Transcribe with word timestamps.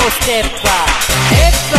disco 0.00 0.10
steppa. 0.22 1.69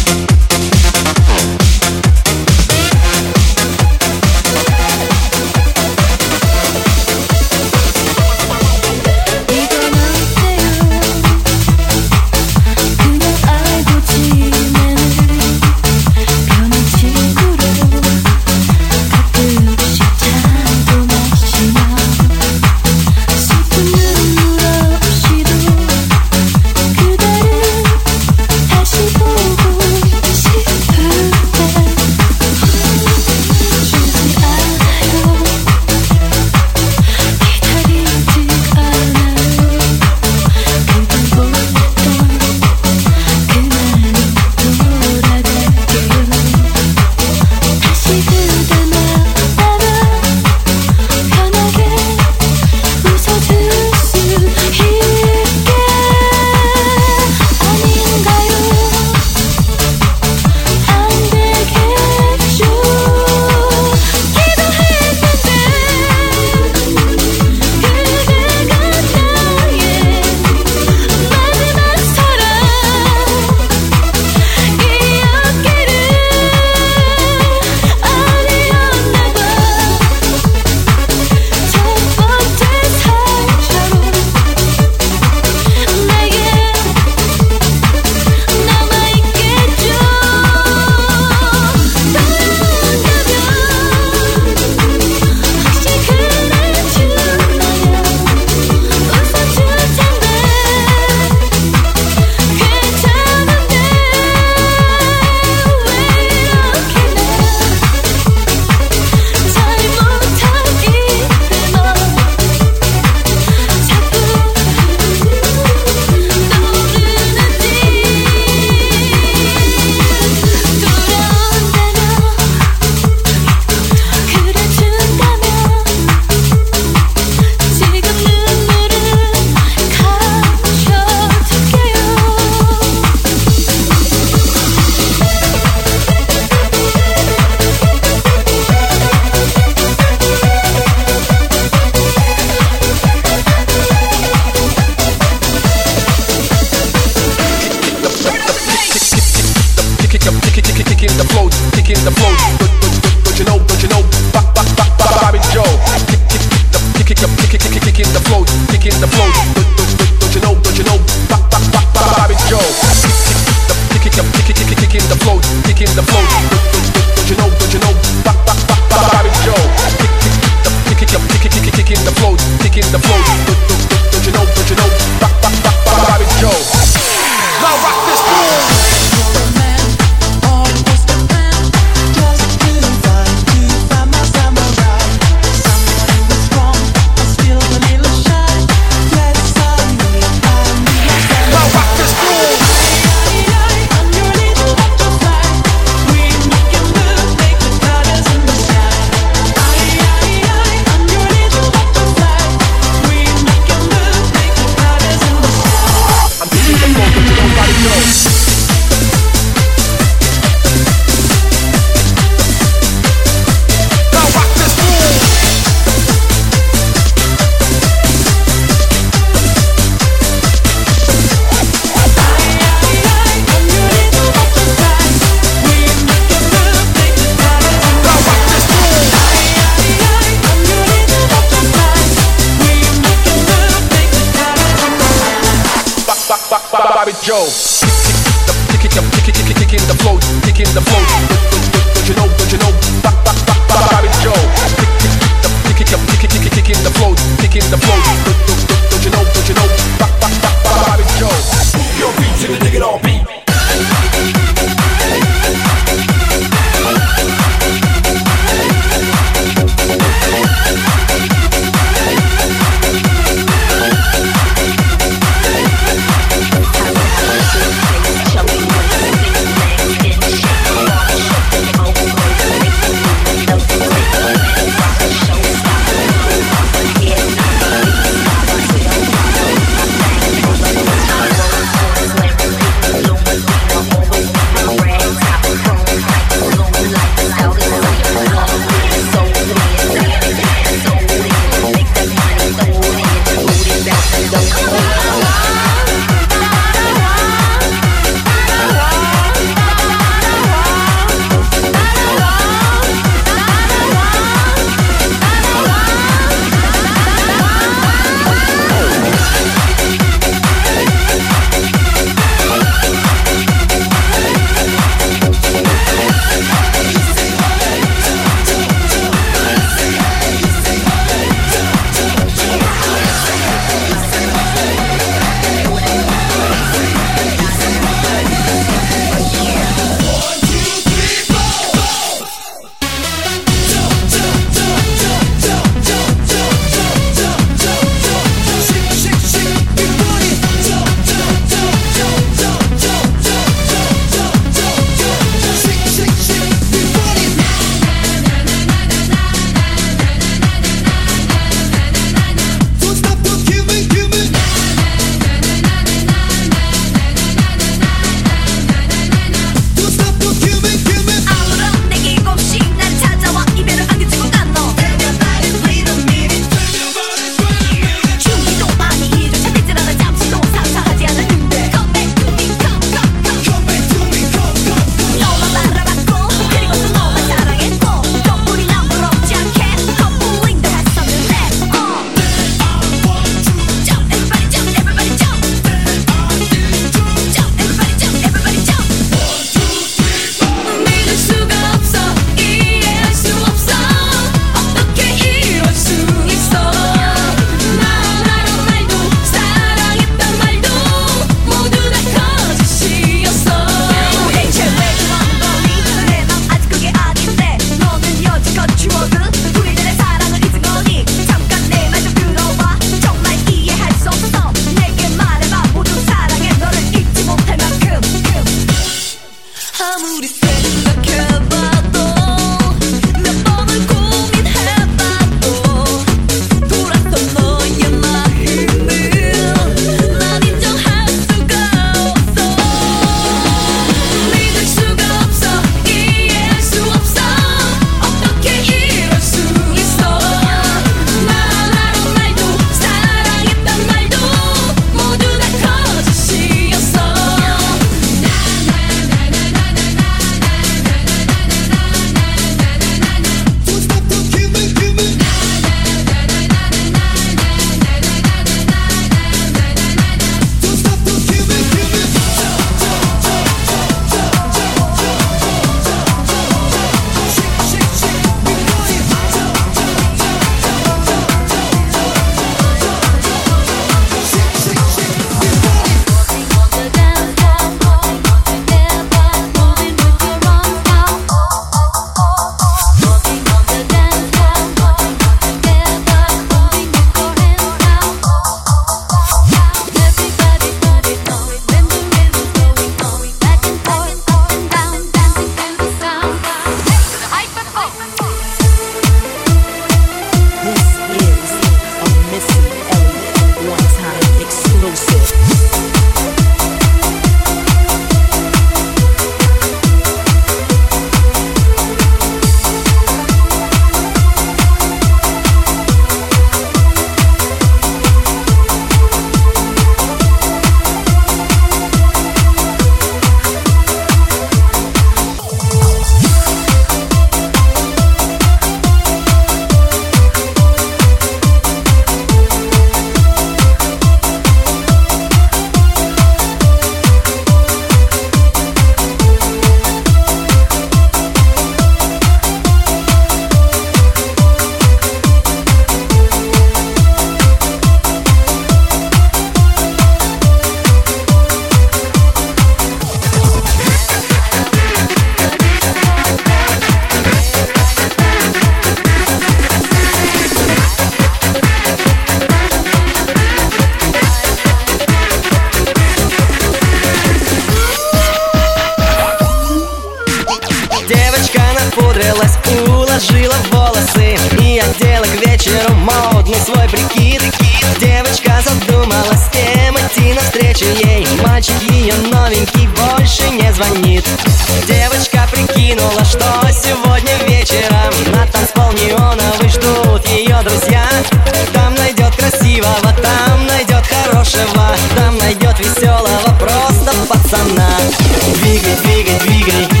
गई 599.67 600.00